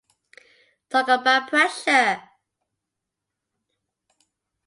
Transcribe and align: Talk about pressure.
Talk 0.89 1.09
about 1.09 1.49
pressure. 1.51 2.23